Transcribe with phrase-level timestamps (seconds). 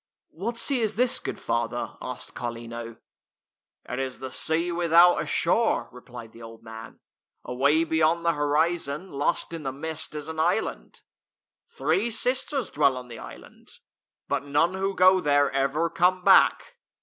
[0.31, 2.97] "What sea is this, good father?" asked Carlino.
[3.87, 6.99] "It is the sea without a shore," replied the old man."
[7.45, 11.01] Away beyond the horizon, lost in the mist, is an island.
[11.69, 13.73] Three sisters dwell on the island.
[14.27, 16.77] But none who go there ever come back."